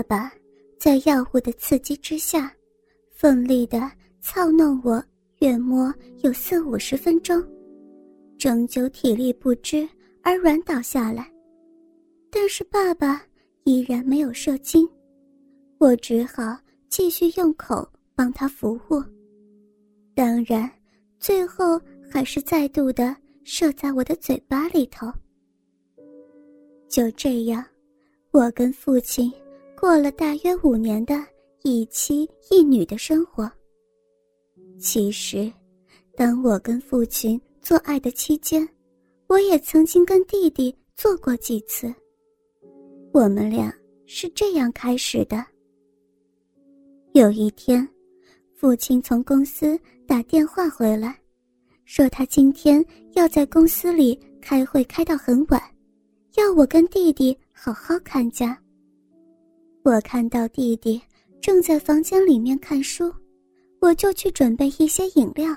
[0.00, 0.32] 爸爸
[0.78, 2.50] 在药物的刺激之下，
[3.10, 3.90] 奋力的
[4.22, 5.02] 操弄我，
[5.40, 5.92] 约摸
[6.22, 7.44] 有四五十分钟，
[8.38, 9.86] 终究体力不支
[10.22, 11.30] 而软倒下来。
[12.30, 13.22] 但是爸爸
[13.64, 14.88] 依然没有射精，
[15.76, 16.56] 我只好
[16.88, 19.02] 继续用口帮他服务。
[20.14, 20.70] 当然，
[21.18, 21.78] 最后
[22.10, 23.14] 还是再度的
[23.44, 25.12] 射在我的嘴巴里头。
[26.88, 27.62] 就这样，
[28.30, 29.30] 我跟父亲
[29.80, 31.14] 过了大约五年的
[31.62, 33.50] 一妻一女的生活。
[34.78, 35.50] 其实，
[36.14, 38.68] 当我跟父亲做爱的期间，
[39.26, 41.90] 我也曾经跟弟弟做过几次。
[43.10, 45.42] 我们俩是这样开始的。
[47.12, 47.88] 有一天。
[48.54, 51.18] 父亲从公司打电话回来，
[51.86, 52.84] 说他今天
[53.14, 55.58] 要在公司里开会开到很晚，
[56.36, 58.54] 要我跟弟弟好好看家。
[59.82, 61.00] 我看到弟弟
[61.40, 63.12] 正在房间里面看书，
[63.80, 65.56] 我就去准备一些饮料。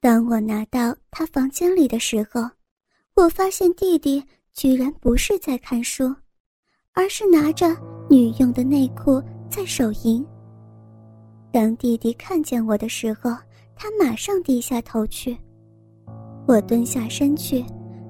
[0.00, 2.48] 当我拿到他房间里的时候，
[3.14, 4.22] 我发现弟弟
[4.54, 6.14] 居然不是在看书，
[6.92, 7.76] 而是拿着
[8.08, 10.24] 女用的内裤在手淫。
[11.52, 13.36] 当弟弟看见我的时候，
[13.76, 15.36] 他马上低下头去。
[16.46, 17.62] 我蹲下身去，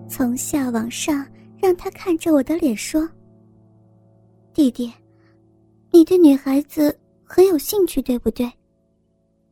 [0.09, 1.27] 从下往上
[1.61, 3.09] 让他看着我的脸说
[4.55, 4.93] ：“弟弟，
[6.01, 8.51] 你对女孩子很有兴趣，对不对？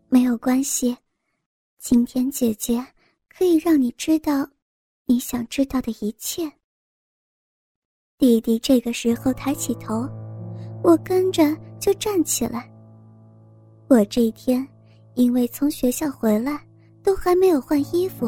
[0.09, 0.97] 没有关系，
[1.79, 2.83] 今天姐姐
[3.29, 4.49] 可以让你知道
[5.05, 6.51] 你想知道的一切。”
[8.17, 10.09] 弟弟这个时候抬起头，
[10.83, 12.67] 我跟着就站起来。
[13.87, 14.67] 我这一天，
[15.17, 16.67] 因为从学校回来，
[17.03, 18.27] 都还没有换衣服，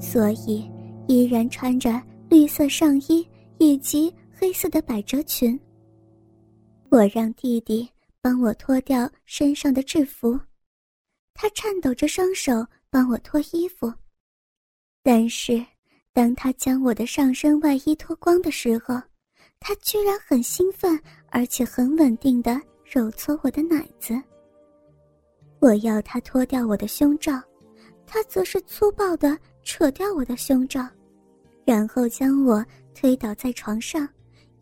[0.00, 0.68] 所以
[1.06, 3.24] 依然穿着绿色上衣
[3.58, 5.56] 以及黑色的百褶裙。
[6.88, 7.88] 我让弟弟
[8.20, 10.38] 帮我脱掉身上的制服，
[11.34, 13.92] 他颤抖着双手帮我脱衣服。
[15.02, 15.64] 但是，
[16.12, 19.00] 当他将我的上身外衣脱光的时候，
[19.58, 20.98] 他居然很兴奋，
[21.30, 24.14] 而且很稳定的揉搓我的奶子。
[25.58, 27.42] 我要他脱掉我的胸罩，
[28.06, 30.88] 他则是粗暴的扯掉我的胸罩，
[31.64, 34.08] 然后将我推倒在床上，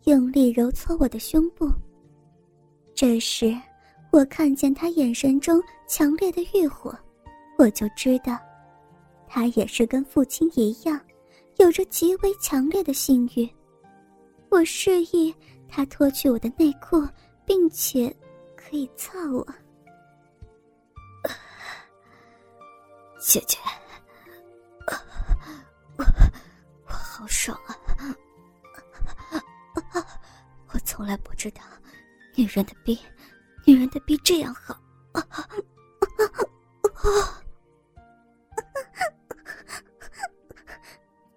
[0.05, 1.71] 用力揉搓我的胸部。
[2.95, 3.53] 这时，
[4.09, 6.97] 我看见他眼神中强烈的欲火，
[7.57, 8.39] 我就知道，
[9.27, 10.97] 他也是跟父亲一样，
[11.57, 13.49] 有着极为强烈的性欲。
[14.49, 15.35] 我示意
[15.67, 17.05] 他脱去我的内裤，
[17.45, 18.15] 并且
[18.55, 19.45] 可以操我。
[23.19, 23.57] 姐姐，
[25.97, 26.05] 我
[26.87, 28.15] 我好爽啊！
[30.71, 31.61] 我从来不知道，
[32.35, 32.99] 女人的逼，
[33.65, 34.79] 女人的逼这样好。
[35.13, 35.27] 啊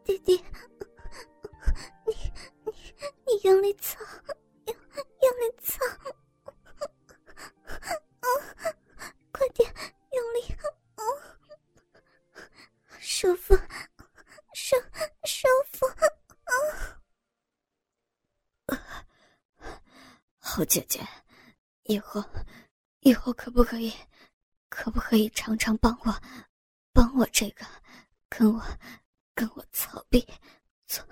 [0.04, 0.42] 弟弟，
[2.06, 2.14] 你
[2.64, 2.72] 你
[3.26, 3.98] 你用力操，
[4.66, 4.74] 用
[5.22, 5.78] 用力操！
[9.32, 9.72] 快点！
[13.00, 13.52] 舒服，
[14.54, 14.76] 舒
[15.24, 15.86] 舒服
[16.44, 16.52] 啊！
[20.64, 21.00] 姐姐，
[21.84, 22.22] 以后
[23.00, 23.92] 以后可不可以，
[24.68, 26.14] 可不可以常常帮我，
[26.92, 27.64] 帮我这个，
[28.28, 28.62] 跟我
[29.34, 30.26] 跟我操逼，
[30.86, 31.04] 做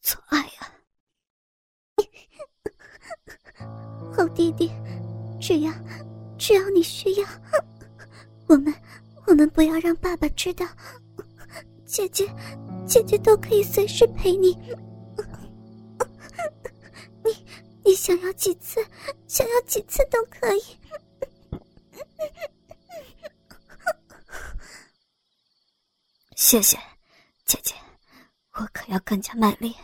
[0.00, 0.72] 做爱呀？
[4.16, 4.70] 好弟弟，
[5.40, 5.72] 只要
[6.38, 7.28] 只要你需要，
[8.46, 8.72] 我们
[9.26, 10.66] 我们不要让爸爸知道。
[11.86, 12.26] 姐姐，
[12.86, 14.56] 姐姐都可以随时陪你。
[17.92, 18.82] 你，想要几次，
[19.28, 20.62] 想要几次都可以。
[26.34, 26.78] 谢谢，
[27.44, 27.74] 姐姐，
[28.54, 29.76] 我可要更加卖力，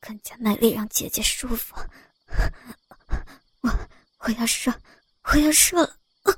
[0.00, 1.74] 更加卖力，让姐姐舒服。
[3.62, 3.70] 我，
[4.18, 4.70] 我要射，
[5.32, 5.96] 我要射了。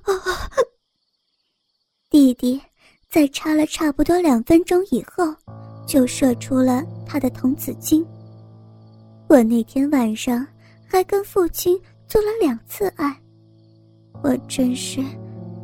[2.10, 2.62] 弟弟。
[3.08, 5.36] 在插了差不多两分钟以后，
[5.86, 8.02] 就射出了他的童子精。
[9.28, 10.46] 我那天晚上
[10.92, 13.18] 还跟父亲做了两次爱，
[14.22, 15.02] 我真是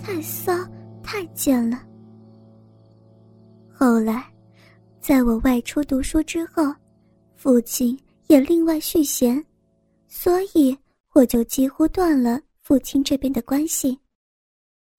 [0.02, 0.50] 太骚
[1.02, 1.86] 太贱了。
[3.70, 4.24] 后来，
[5.02, 6.74] 在我外出读书之后，
[7.36, 7.94] 父亲
[8.28, 9.44] 也另外续弦，
[10.06, 10.74] 所以
[11.12, 14.00] 我就几乎断了父亲这边的关系，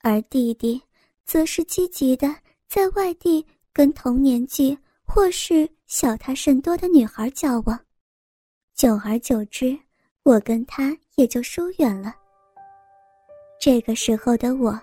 [0.01, 0.79] 而弟弟。
[1.25, 2.35] 则是积极的
[2.67, 7.79] 在外地跟同年纪或是小他甚多的女孩交往，
[8.73, 9.77] 久而久之，
[10.24, 12.13] 我跟他也就疏远了。
[13.60, 14.80] 这个时候的我，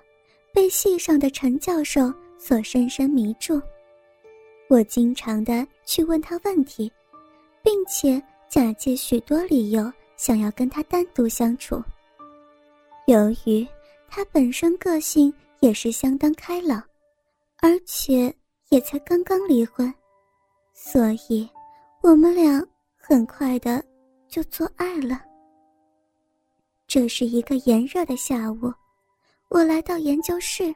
[0.52, 3.60] 被戏上的陈教授所深深迷住。
[4.68, 6.90] 我经常的去问他问题，
[7.62, 11.82] 并且假借许多理由想要跟他单独相处。
[13.06, 13.66] 由于
[14.08, 16.82] 他本身个性也是相当开朗，
[17.62, 18.34] 而且
[18.70, 19.92] 也才刚刚离婚，
[20.74, 21.48] 所以
[22.02, 22.60] 我们俩
[22.96, 23.82] 很快的
[24.28, 25.22] 就做爱了。
[26.86, 28.72] 这是一个炎热的下午，
[29.48, 30.74] 我来到研究室，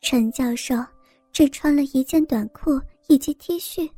[0.00, 0.74] 陈教授
[1.32, 3.90] 只穿了一件短裤以及 T 恤，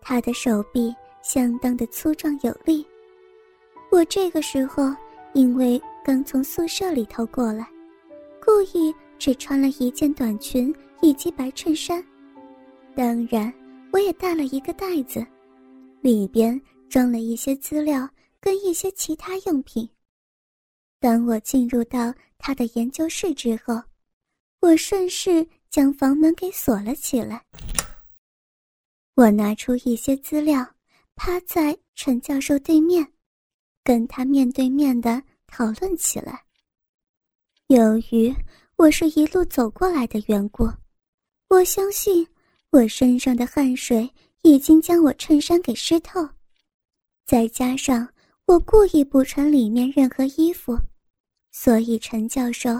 [0.00, 2.86] 他的手臂相当的粗壮有力。
[3.90, 4.94] 我这个时候
[5.32, 7.66] 因为刚从宿舍里头过来，
[8.44, 12.04] 故意只穿了一件短裙以及白衬衫，
[12.94, 13.52] 当然
[13.92, 15.26] 我也带了一个袋子，
[16.02, 16.60] 里边
[16.90, 18.10] 装了一些资料
[18.40, 19.88] 跟一些其他用品。
[20.98, 23.80] 当我进入到他的研究室之后，
[24.60, 27.42] 我顺势将房门给锁了起来。
[29.14, 30.74] 我拿出一些资料，
[31.14, 33.06] 趴在陈教授对面，
[33.84, 36.44] 跟他面对面的讨论起来。
[37.68, 38.34] 由于
[38.76, 40.68] 我是一路走过来的缘故，
[41.48, 42.26] 我相信
[42.70, 44.10] 我身上的汗水
[44.42, 46.28] 已经将我衬衫给湿透，
[47.30, 48.08] 再加上
[48.44, 50.76] 我故意不穿里面任何衣服。
[51.52, 52.70] 所以，陈教授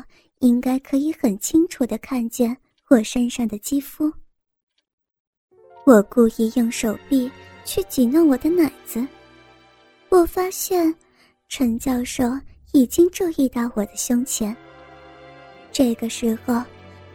[0.41, 2.57] 应该可以很清楚的看见
[2.89, 4.13] 我身上的肌肤。
[5.87, 7.31] 我故意用手臂
[7.65, 9.07] 去挤弄我的奶子，
[10.09, 10.93] 我发现
[11.49, 12.25] 陈教授
[12.73, 14.57] 已经注意到我的胸前。
[15.71, 16.61] 这个时候，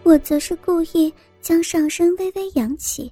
[0.04, 3.12] 我则是故意将上身微微扬起，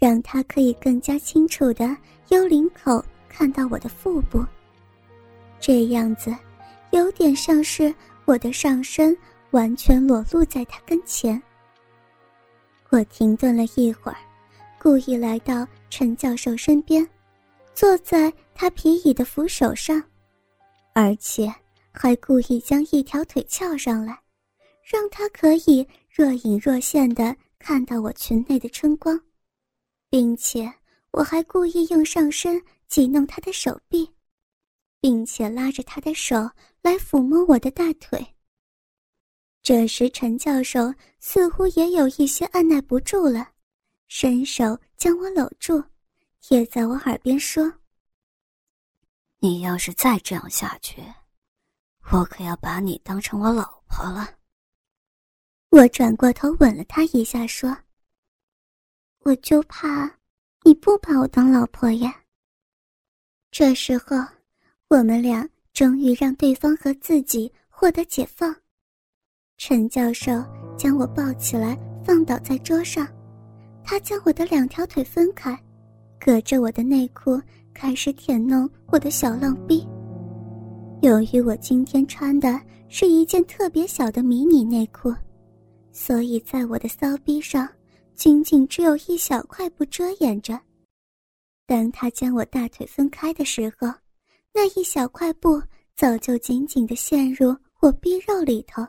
[0.00, 1.96] 让他可以更加清楚的
[2.30, 3.04] 由领口
[3.36, 4.42] 看到我的腹部。
[5.60, 6.34] 这样子。
[6.92, 7.92] 有点像是
[8.24, 9.14] 我的上身
[9.50, 11.40] 完全裸露在他跟前。
[12.90, 14.16] 我停顿了一会儿，
[14.78, 17.06] 故意来到陈教授身边，
[17.74, 20.02] 坐在他皮椅的扶手上，
[20.94, 21.52] 而且
[21.90, 24.18] 还故意将一条腿翘上来，
[24.82, 29.20] 让他可以若隐若现的看到我裙内的春光，
[30.08, 30.72] 并且
[31.10, 34.12] 我还故意用上身挤弄他的手臂。
[34.98, 36.50] 并且拉着他的手
[36.82, 38.34] 来抚摸我的大腿。
[39.62, 43.52] 这时，陈教授似乎也有一些按耐不住了，
[44.08, 45.84] 伸手将我搂住，
[46.40, 47.72] 贴在我耳边说
[49.38, 51.00] ：“你要是再这样下去，
[52.10, 54.38] 我可要把你当成我老婆了。”
[55.70, 57.76] 我转过头吻了他一下，说
[59.22, 60.18] ：“我就怕
[60.64, 62.22] 你不把我当老婆呀。”
[63.58, 64.18] 这时候。
[64.88, 68.54] 我们俩终于让对方和自己获得解放。
[69.56, 70.30] 陈教授
[70.76, 71.74] 将我抱起来，
[72.04, 73.08] 放倒在桌上，
[73.82, 75.58] 他将我的两条腿分开，
[76.20, 77.40] 隔着我的内裤
[77.72, 79.88] 开始舔弄我的小浪逼。
[81.00, 85.12] 由于我今天穿的是一件特别小的迷你内裤，
[85.92, 87.66] 所以在我的骚逼上
[88.14, 90.60] 仅仅只有一小块布遮掩着。
[91.66, 93.92] 当他将我大腿分开的时候，
[94.52, 95.60] 那一小块布
[95.96, 98.86] 早就紧紧的陷入我逼肉里头，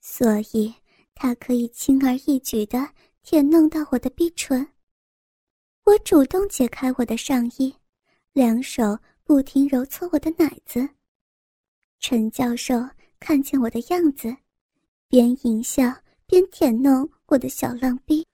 [0.00, 0.74] 所以
[1.14, 2.86] 他可以轻而易举的
[3.22, 4.66] 舔弄到我的逼唇。
[5.84, 7.72] 我主动解开我的上衣，
[8.32, 10.88] 两手不停揉搓我的奶子。
[12.00, 12.74] 陈教授
[13.20, 14.36] 看见我的样子，
[15.08, 15.84] 边淫笑
[16.26, 18.26] 边舔弄我的小浪逼，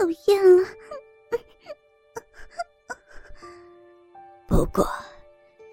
[0.00, 0.66] 讨厌了。
[4.48, 4.90] 不过，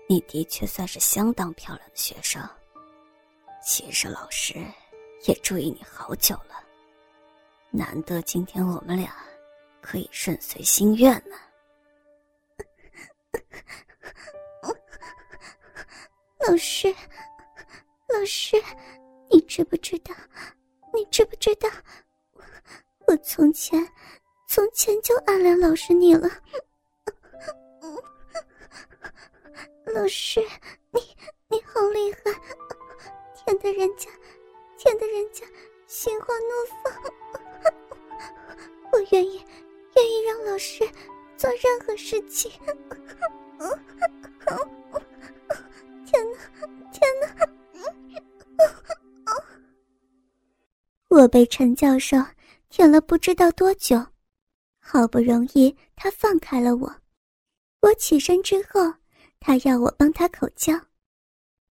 [0.10, 2.42] 你的确算是相当漂亮的学生。
[3.64, 4.56] 其实老师
[5.26, 6.62] 也注意你好久了，
[7.72, 9.16] 难得今天我们俩
[9.80, 11.38] 可以顺遂心愿呢。
[16.46, 16.94] 老师，
[18.10, 18.62] 老师，
[19.32, 20.14] 你知不知道？
[20.94, 21.70] 你知不知道？
[23.08, 23.88] 我从前，
[24.50, 26.30] 从前就暗恋老师你了。
[29.86, 30.42] 老师，
[30.92, 31.00] 你
[31.48, 32.20] 你好厉害，
[33.34, 34.10] 舔的人家，
[34.78, 35.46] 舔的人家
[35.88, 36.50] 心花怒
[36.84, 36.94] 放。
[38.92, 39.42] 我愿意，
[39.96, 40.86] 愿意让老师
[41.38, 42.52] 做任何事情。
[46.06, 46.38] 天哪，
[46.92, 47.28] 天哪！
[51.08, 52.18] 我被陈教授
[52.70, 54.06] 舔了不知道多久，
[54.80, 56.94] 好不容易他放开了我。
[57.82, 58.94] 我起身之后，
[59.40, 60.74] 他要我帮他口交，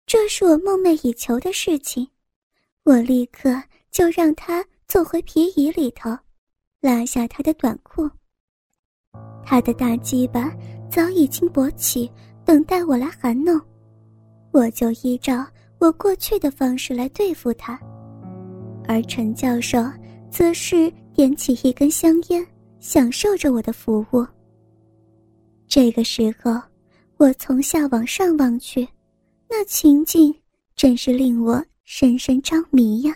[0.05, 2.07] 这是我梦寐以求的事情。
[2.83, 3.50] 我立刻
[3.89, 6.15] 就让他坐回皮椅里头，
[6.81, 8.09] 拉下他的短裤。
[9.45, 10.51] 他的大鸡巴
[10.91, 12.12] 早已经勃起，
[12.45, 13.59] 等待我来含弄。
[14.51, 15.45] 我就依照
[15.79, 17.79] 我过去的方式来对付他，
[18.88, 19.79] 而陈教授
[20.33, 22.43] 则是点起一根香烟，
[22.79, 24.25] 享受着我的服务。
[25.67, 26.59] 这个时候，
[27.17, 28.87] 我从下往上望去，
[29.47, 30.33] 那情景
[30.75, 33.15] 真是令我深深着迷呀。